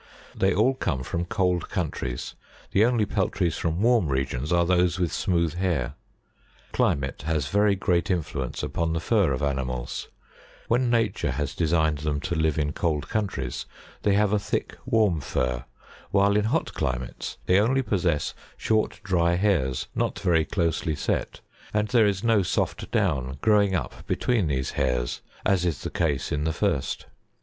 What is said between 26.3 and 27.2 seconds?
in the first.